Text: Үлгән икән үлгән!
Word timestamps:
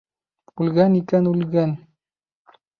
Үлгән 0.65 0.97
икән 1.01 1.29
үлгән! 1.35 1.79